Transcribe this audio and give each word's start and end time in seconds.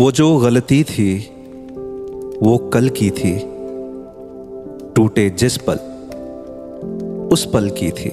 वो 0.00 0.10
जो 0.12 0.36
गलती 0.36 0.84
थी, 0.84 1.18
वो 2.42 2.70
कल 2.72 2.88
की 2.88 3.10
थी, 3.10 3.38
टूटे 4.94 5.30
जिस 5.30 5.56
पल, 5.56 5.78
उस 7.32 7.50
पल 7.54 7.70
की 7.70 7.90
थी। 7.90 8.10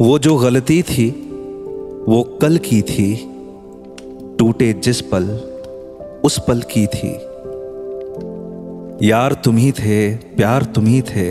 वो 0.00 0.18
जो 0.18 0.36
गलती 0.36 0.82
थी, 0.82 1.10
वो 2.08 2.38
कल 2.42 2.56
की 2.56 2.82
थी, 2.82 3.30
टूटे 4.38 4.72
जिस 4.72 5.00
पल, 5.00 5.24
उस 6.24 6.38
पल 6.48 6.60
की 6.60 6.86
थी। 6.86 7.14
यार 9.08 9.32
तुम 9.32 9.56
ही 9.56 9.72
थे, 9.72 10.16
प्यार 10.16 10.62
तुम 10.64 10.86
ही 10.86 11.02
थे, 11.02 11.30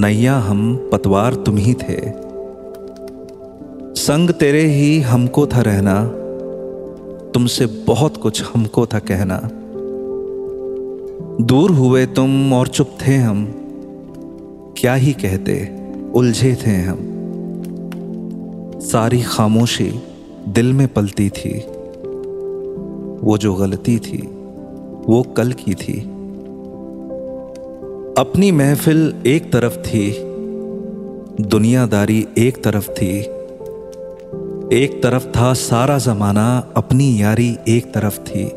नैया 0.00 0.38
हम, 0.38 0.90
पतवार 0.92 1.34
तुम 1.34 1.56
ही 1.56 1.74
थे। 1.74 2.00
संग 3.94 4.30
तेरे 4.30 4.62
ही 4.62 5.00
हमको 5.00 5.46
था 5.46 5.60
रहना 5.60 6.17
तुमसे 7.38 7.66
बहुत 7.66 8.16
कुछ 8.16 8.42
हमको 8.42 8.86
था 8.86 8.98
कहना। 8.98 9.40
दूर 11.44 11.70
हुए 11.70 12.06
तुम 12.06 12.52
और 12.52 12.68
चुप 12.68 12.90
थे 13.06 13.16
हम। 13.16 13.54
क्या 14.78 14.94
ही 14.94 15.12
कहते, 15.12 15.78
उलझे 16.14 16.56
थे 16.66 16.70
हम। 16.70 16.98
सारी 18.80 19.22
खामोशी 19.22 19.92
दिल 20.48 20.72
में 20.72 20.88
पलती 20.88 21.28
थी। 21.28 21.58
वो 23.26 23.38
जो 23.38 23.54
गलती 23.54 23.98
थी, 23.98 24.18
वो 25.06 25.22
कल 25.36 25.52
की 25.52 25.74
थी। 25.74 26.00
अपनी 28.18 28.50
महफिल 28.50 29.14
एक 29.26 29.52
तरफ़ 29.52 29.78
थी, 29.78 30.14
दुनियादारी 31.40 32.26
एक 32.38 32.64
तरफ़ 32.64 32.90
थी। 32.90 33.37
एक 34.72 35.02
तरफ़ 35.02 35.26
था 35.26 35.52
सारा 35.54 35.98
जमाना, 35.98 36.72
अपनी 36.76 37.22
यारी 37.22 37.58
एक 37.68 37.94
तरफ़ 37.94 38.18
थी। 38.18 38.48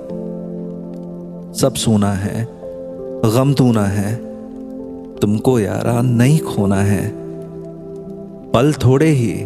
सब 1.60 1.74
सोना 1.76 2.14
है, 2.14 2.48
गम 3.26 3.54
तूना 3.54 3.86
है, 3.86 4.16
तुमको 5.16 5.60
यारा 5.60 6.02
नहीं 6.02 6.40
खोना 6.40 6.76
है। 6.76 7.14
पल 8.52 8.74
थोड़े 8.74 9.06
ही, 9.06 9.46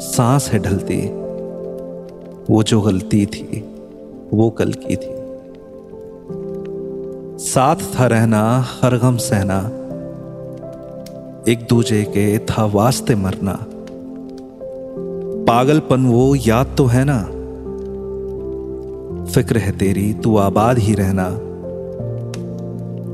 सांस 0.00 0.50
है 0.52 0.58
ढलती। 0.58 1.08
वो 2.52 2.62
जो 2.62 2.80
गलती 2.80 3.26
थी, 3.26 3.64
वो 4.34 4.50
कल 4.50 4.72
की 4.72 4.96
थी। 4.96 5.14
साथ 7.38 7.76
था 7.76 8.06
रहना, 8.06 8.64
हर 8.82 8.98
गम 8.98 9.16
सहना। 9.16 9.58
एक 11.48 11.66
दूजे 11.68 12.04
के 12.04 12.38
था 12.38 12.64
वास्ते 12.64 13.14
मरना। 13.14 13.66
पागलपन 15.48 16.06
वो 16.06 16.34
याद 16.34 16.74
तो 16.78 16.86
है 16.86 17.04
ना? 17.06 17.22
फ़िक्र 19.32 19.58
है 19.58 19.78
तेरी, 19.78 20.14
तू 20.14 20.36
आबाद 20.36 20.78
ही 20.78 20.94
रहना। 20.94 21.28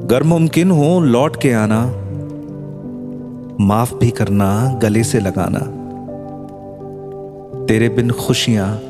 गर 0.06 0.22
मुमकिन 0.22 0.70
हो 0.70 1.00
लौट 1.00 1.36
के 1.36 1.52
आना। 1.52 1.86
माफ़ 3.60 3.94
भी 3.94 4.10
करना, 4.10 4.78
गले 4.82 5.04
से 5.04 5.20
लगाना। 5.20 5.58
तेरे 7.66 7.88
बिन 7.88 8.10
खुशियाँ 8.10 8.80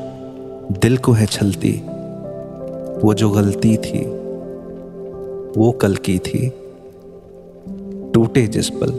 दिल 0.72 0.96
को 0.96 1.12
है 1.12 1.26
छलती। 1.26 1.82
वो 3.04 3.14
जो 3.14 3.30
गलती 3.30 3.76
थी, 3.76 4.06
वो 5.60 5.72
कल 5.72 5.94
की 5.94 6.18
थी। 6.18 6.52
टूटे 8.14 8.46
जिस 8.46 8.70
पल, 8.70 8.90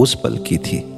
उस 0.00 0.14
पल 0.14 0.36
की 0.36 0.58
थी। 0.58 0.97